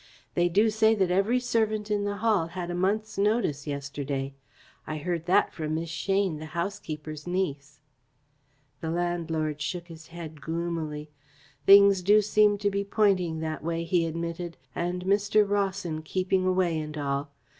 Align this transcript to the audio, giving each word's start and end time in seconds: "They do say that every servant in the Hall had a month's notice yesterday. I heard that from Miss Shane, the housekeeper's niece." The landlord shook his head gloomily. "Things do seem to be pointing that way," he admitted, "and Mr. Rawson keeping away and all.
"They 0.33 0.49
do 0.49 0.71
say 0.71 0.95
that 0.95 1.11
every 1.11 1.39
servant 1.39 1.91
in 1.91 2.05
the 2.05 2.15
Hall 2.17 2.47
had 2.47 2.71
a 2.71 2.73
month's 2.73 3.19
notice 3.19 3.67
yesterday. 3.67 4.33
I 4.87 4.97
heard 4.97 5.27
that 5.27 5.53
from 5.53 5.75
Miss 5.75 5.89
Shane, 5.91 6.37
the 6.39 6.47
housekeeper's 6.57 7.27
niece." 7.27 7.81
The 8.79 8.89
landlord 8.89 9.61
shook 9.61 9.89
his 9.89 10.07
head 10.07 10.41
gloomily. 10.41 11.11
"Things 11.67 12.01
do 12.01 12.23
seem 12.23 12.57
to 12.65 12.71
be 12.71 12.83
pointing 12.83 13.41
that 13.41 13.63
way," 13.63 13.83
he 13.83 14.07
admitted, 14.07 14.57
"and 14.73 15.05
Mr. 15.05 15.47
Rawson 15.47 16.01
keeping 16.01 16.47
away 16.47 16.79
and 16.79 16.97
all. 16.97 17.29